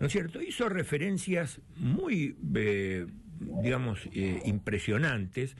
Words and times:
¿no 0.00 0.06
es 0.06 0.12
cierto? 0.12 0.40
Hizo 0.40 0.68
referencias 0.68 1.60
muy, 1.76 2.36
eh, 2.54 3.06
digamos, 3.62 4.00
eh, 4.12 4.42
impresionantes 4.44 5.56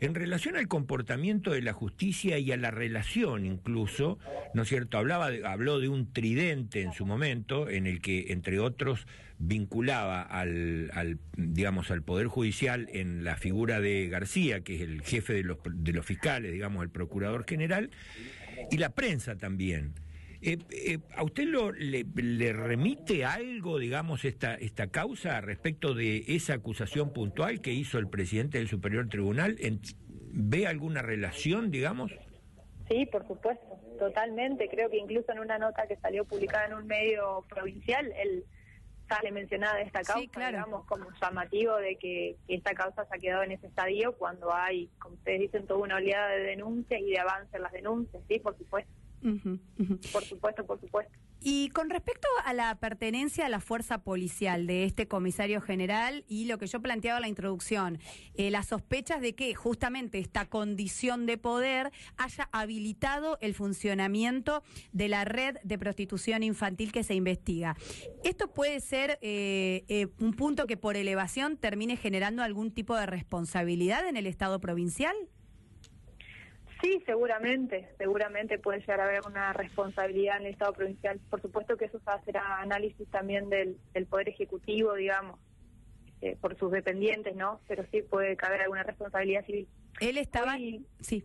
en 0.00 0.14
relación 0.14 0.56
al 0.56 0.66
comportamiento 0.66 1.50
de 1.50 1.60
la 1.60 1.72
justicia 1.72 2.38
y 2.38 2.52
a 2.52 2.56
la 2.56 2.70
relación 2.70 3.44
incluso, 3.44 4.18
¿no 4.54 4.62
es 4.62 4.68
cierto? 4.68 4.96
Hablaba 4.96 5.30
de, 5.30 5.46
habló 5.46 5.78
de 5.78 5.88
un 5.88 6.12
tridente 6.12 6.80
en 6.80 6.92
su 6.92 7.04
momento 7.04 7.68
en 7.68 7.86
el 7.86 8.00
que, 8.00 8.32
entre 8.32 8.60
otros, 8.60 9.06
vinculaba 9.38 10.22
al, 10.22 10.90
al, 10.94 11.18
digamos, 11.36 11.90
al 11.90 12.02
Poder 12.02 12.28
Judicial 12.28 12.88
en 12.92 13.24
la 13.24 13.36
figura 13.36 13.80
de 13.80 14.08
García, 14.08 14.60
que 14.60 14.76
es 14.76 14.80
el 14.82 15.02
jefe 15.02 15.34
de 15.34 15.44
los, 15.44 15.58
de 15.64 15.92
los 15.92 16.06
fiscales, 16.06 16.52
digamos, 16.52 16.82
el 16.82 16.90
Procurador 16.90 17.44
General, 17.46 17.90
y 18.70 18.78
la 18.78 18.94
prensa 18.94 19.36
también. 19.36 19.94
Eh, 20.42 20.56
eh, 20.70 20.98
¿A 21.16 21.22
usted 21.22 21.44
lo, 21.44 21.70
le, 21.70 22.04
le, 22.14 22.52
remite 22.54 23.26
algo, 23.26 23.78
digamos, 23.78 24.24
esta, 24.24 24.54
esta 24.54 24.86
causa 24.86 25.40
respecto 25.42 25.92
de 25.92 26.24
esa 26.28 26.54
acusación 26.54 27.12
puntual 27.12 27.60
que 27.60 27.72
hizo 27.72 27.98
el 27.98 28.08
presidente 28.08 28.56
del 28.58 28.68
Superior 28.68 29.08
Tribunal? 29.08 29.56
En, 29.60 29.80
¿Ve 30.32 30.66
alguna 30.66 31.02
relación, 31.02 31.70
digamos? 31.70 32.12
Sí, 32.88 33.04
por 33.06 33.26
supuesto, 33.26 33.66
totalmente. 33.98 34.68
Creo 34.68 34.88
que 34.88 34.96
incluso 34.96 35.30
en 35.32 35.40
una 35.40 35.58
nota 35.58 35.86
que 35.86 35.96
salió 35.96 36.24
publicada 36.24 36.66
en 36.66 36.74
un 36.74 36.86
medio 36.86 37.44
provincial, 37.48 38.10
él 38.16 38.44
sale 39.08 39.32
mencionada 39.32 39.80
esta 39.80 40.02
causa, 40.02 40.20
Sí, 40.20 40.28
claro. 40.28 40.56
digamos, 40.58 40.86
como 40.86 41.10
llamativo 41.20 41.76
de 41.76 41.96
que, 41.96 42.36
que 42.46 42.54
esta 42.54 42.72
causa 42.74 43.04
se 43.04 43.14
ha 43.14 43.18
quedado 43.18 43.42
en 43.42 43.52
ese 43.52 43.66
estadio 43.66 44.16
cuando 44.16 44.54
hay, 44.54 44.88
como 45.00 45.16
ustedes 45.16 45.40
dicen, 45.40 45.66
toda 45.66 45.80
una 45.80 45.96
oleada 45.96 46.28
de 46.28 46.44
denuncias 46.44 47.00
y 47.00 47.10
de 47.10 47.18
avance 47.18 47.56
en 47.56 47.62
las 47.62 47.72
denuncias. 47.72 48.22
Sí, 48.28 48.38
por 48.38 48.56
supuesto, 48.56 48.90
Por 50.12 50.24
supuesto, 50.24 50.64
por 50.64 50.80
supuesto. 50.80 51.12
Y 51.42 51.70
con 51.70 51.88
respecto 51.88 52.28
a 52.44 52.52
la 52.52 52.74
pertenencia 52.80 53.46
a 53.46 53.48
la 53.48 53.60
fuerza 53.60 54.02
policial 54.02 54.66
de 54.66 54.84
este 54.84 55.08
comisario 55.08 55.62
general 55.62 56.22
y 56.28 56.44
lo 56.44 56.58
que 56.58 56.66
yo 56.66 56.82
planteaba 56.82 57.18
en 57.18 57.22
la 57.22 57.28
introducción, 57.28 57.98
eh, 58.34 58.50
las 58.50 58.66
sospechas 58.66 59.22
de 59.22 59.34
que 59.34 59.54
justamente 59.54 60.18
esta 60.18 60.44
condición 60.44 61.24
de 61.24 61.38
poder 61.38 61.92
haya 62.18 62.50
habilitado 62.52 63.38
el 63.40 63.54
funcionamiento 63.54 64.62
de 64.92 65.08
la 65.08 65.24
red 65.24 65.56
de 65.64 65.78
prostitución 65.78 66.42
infantil 66.42 66.92
que 66.92 67.04
se 67.04 67.14
investiga. 67.14 67.74
¿Esto 68.22 68.52
puede 68.52 68.80
ser 68.80 69.18
eh, 69.22 69.84
eh, 69.88 70.08
un 70.18 70.34
punto 70.34 70.66
que 70.66 70.76
por 70.76 70.96
elevación 70.96 71.56
termine 71.56 71.96
generando 71.96 72.42
algún 72.42 72.70
tipo 72.70 72.94
de 72.96 73.06
responsabilidad 73.06 74.06
en 74.06 74.18
el 74.18 74.26
Estado 74.26 74.60
provincial? 74.60 75.16
Sí, 76.82 77.02
seguramente, 77.04 77.88
seguramente 77.98 78.58
puede 78.58 78.80
llegar 78.80 79.00
a 79.00 79.04
haber 79.04 79.20
una 79.26 79.52
responsabilidad 79.52 80.38
en 80.38 80.46
el 80.46 80.52
Estado 80.52 80.72
provincial. 80.72 81.20
Por 81.30 81.42
supuesto 81.42 81.76
que 81.76 81.86
eso 81.86 82.00
se 82.00 82.10
hacerá 82.10 82.58
análisis 82.60 83.06
también 83.10 83.48
del, 83.50 83.76
del 83.92 84.06
Poder 84.06 84.28
Ejecutivo, 84.28 84.94
digamos, 84.94 85.38
eh, 86.22 86.36
por 86.40 86.56
sus 86.58 86.70
dependientes, 86.72 87.36
¿no? 87.36 87.60
Pero 87.68 87.84
sí 87.90 88.02
puede 88.02 88.36
caber 88.36 88.62
alguna 88.62 88.82
responsabilidad 88.82 89.44
civil. 89.44 89.68
Él 90.00 90.18
estaba... 90.18 90.54
Hoy- 90.54 90.86
Sí. 91.00 91.24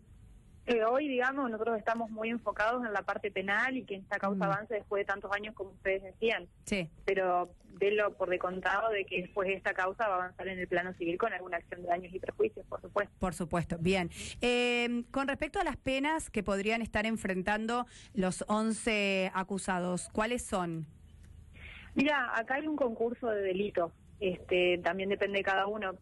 Eh, 0.67 0.83
hoy, 0.83 1.07
digamos, 1.07 1.49
nosotros 1.51 1.77
estamos 1.77 2.09
muy 2.09 2.29
enfocados 2.29 2.83
en 2.85 2.91
la 2.91 3.03
parte 3.03 3.29
penal 3.29 3.77
y 3.77 3.83
que 3.83 3.95
esta 3.95 4.17
causa 4.17 4.39
Mm. 4.39 4.51
avance 4.51 4.73
después 4.73 5.01
de 5.01 5.05
tantos 5.05 5.31
años, 5.31 5.53
como 5.53 5.69
ustedes 5.71 6.01
decían. 6.01 6.47
Sí. 6.65 6.89
Pero 7.05 7.51
délo 7.79 8.13
por 8.15 8.29
de 8.29 8.39
contado 8.39 8.89
de 8.89 9.05
que 9.05 9.21
después 9.21 9.47
de 9.47 9.53
esta 9.53 9.73
causa 9.75 10.07
va 10.07 10.15
a 10.15 10.17
avanzar 10.17 10.47
en 10.47 10.57
el 10.57 10.67
plano 10.67 10.93
civil 10.93 11.17
con 11.19 11.33
alguna 11.33 11.57
acción 11.57 11.81
de 11.83 11.87
daños 11.87 12.13
y 12.15 12.19
perjuicios, 12.19 12.65
por 12.65 12.81
supuesto. 12.81 13.13
Por 13.19 13.33
supuesto, 13.35 13.77
bien. 13.79 14.09
Eh, 14.41 15.03
con 15.11 15.27
respecto 15.27 15.59
a 15.59 15.63
las 15.63 15.77
penas 15.77 16.29
que 16.31 16.41
podrían 16.41 16.81
estar 16.81 17.05
enfrentando 17.05 17.85
los 18.15 18.43
11 18.47 19.29
acusados, 19.35 20.09
¿cuáles 20.13 20.43
son? 20.43 20.87
Mira, 21.93 22.31
acá 22.35 22.55
hay 22.55 22.67
un 22.67 22.75
concurso 22.75 23.27
de 23.29 23.41
delitos. 23.41 23.91
Este, 24.19 24.79
también 24.79 25.09
depende 25.09 25.37
de 25.39 25.43
cada 25.43 25.67
uno. 25.67 25.93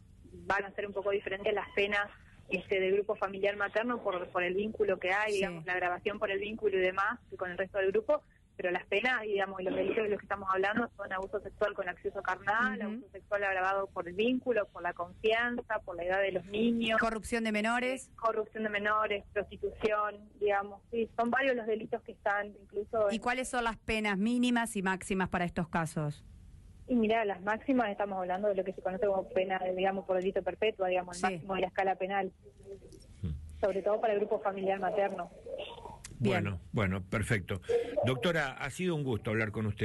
Van 0.45 0.63
a 0.63 0.71
ser 0.71 0.87
un 0.87 0.93
poco 0.93 1.09
diferentes 1.11 1.53
las 1.53 1.67
penas 1.75 2.07
este, 2.49 2.79
del 2.79 2.93
grupo 2.93 3.15
familiar 3.15 3.55
materno 3.57 4.01
por, 4.03 4.27
por 4.29 4.43
el 4.43 4.53
vínculo 4.53 4.99
que 4.99 5.11
hay, 5.11 5.31
Sí. 5.31 5.37
digamos, 5.39 5.65
la 5.65 5.75
grabación 5.75 6.19
por 6.19 6.29
el 6.31 6.39
vínculo 6.39 6.77
y 6.77 6.81
demás 6.81 7.19
con 7.37 7.49
el 7.51 7.57
resto 7.57 7.77
del 7.79 7.91
grupo. 7.91 8.21
Pero 8.55 8.69
las 8.69 8.85
penas, 8.85 9.23
digamos, 9.23 9.59
y 9.59 9.63
los 9.63 9.73
delitos 9.75 10.03
de 10.03 10.09
los 10.09 10.19
que 10.19 10.25
estamos 10.25 10.47
hablando 10.53 10.87
son 10.95 11.11
abuso 11.11 11.39
sexual 11.39 11.73
con 11.73 11.89
acceso 11.89 12.21
carnal, 12.21 12.79
abuso 12.83 13.09
sexual 13.11 13.43
agravado 13.45 13.87
por 13.87 14.07
el 14.07 14.13
vínculo, 14.13 14.67
por 14.67 14.83
la 14.83 14.93
confianza, 14.93 15.79
por 15.79 15.95
la 15.95 16.03
edad 16.03 16.21
de 16.21 16.33
los 16.33 16.45
niños, 16.45 16.99
Corrupción 16.99 17.43
de 17.43 17.51
menores. 17.51 18.11
corrupción 18.15 18.61
de 18.63 18.69
menores, 18.69 19.23
prostitución, 19.33 20.17
digamos. 20.39 20.83
Sí, 20.91 21.09
son 21.17 21.31
varios 21.31 21.55
los 21.55 21.65
delitos 21.65 21.99
que 22.03 22.11
están 22.11 22.53
incluso 22.61 23.07
¿Y 23.09 23.15
en 23.15 23.21
cuáles 23.21 23.49
son 23.49 23.63
las 23.63 23.77
penas 23.77 24.19
mínimas 24.19 24.75
y 24.75 24.83
máximas 24.83 25.29
para 25.29 25.45
estos 25.45 25.67
casos? 25.67 26.23
Y 26.87 26.95
mira, 26.95 27.23
las 27.25 27.41
máximas 27.41 27.89
estamos 27.89 28.17
hablando 28.19 28.49
de 28.49 28.55
lo 28.55 28.63
que 28.63 28.73
se 28.73 28.81
conoce 28.81 29.05
como 29.07 29.27
pena, 29.29 29.59
digamos, 29.75 30.05
por 30.05 30.17
delito 30.17 30.41
perpetuo, 30.43 30.85
digamos, 30.85 31.17
Sí. 31.17 31.25
el 31.25 31.31
máximo 31.33 31.55
de 31.55 31.61
la 31.61 31.67
escala 31.67 31.95
penal. 31.95 32.31
Sobre 33.61 33.81
todo 33.81 34.01
para 34.01 34.13
el 34.13 34.19
grupo 34.19 34.39
familiar 34.41 34.79
materno. 34.79 35.31
Bien. 36.19 36.43
Bueno, 36.43 36.59
bueno, 36.71 37.01
perfecto. 37.03 37.61
Doctora, 38.05 38.51
ha 38.53 38.69
sido 38.69 38.95
un 38.95 39.03
gusto 39.03 39.31
hablar 39.31 39.51
con 39.51 39.65
usted. 39.65 39.81